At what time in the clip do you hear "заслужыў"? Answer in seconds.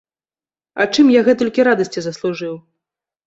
2.09-2.57